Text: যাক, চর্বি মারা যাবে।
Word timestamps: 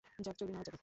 যাক, 0.25 0.35
চর্বি 0.39 0.51
মারা 0.55 0.65
যাবে। 0.67 0.79